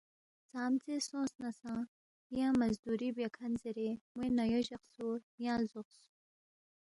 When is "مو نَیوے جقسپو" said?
4.15-5.07